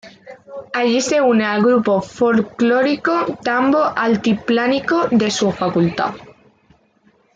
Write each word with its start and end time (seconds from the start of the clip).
Allí 0.73 0.99
se 0.99 1.21
une 1.21 1.45
al 1.45 1.61
grupo 1.61 2.01
folclórico 2.01 3.37
Tambo 3.43 3.83
Altiplánico, 3.95 5.07
de 5.11 5.29
su 5.29 5.51
facultad. 5.51 6.15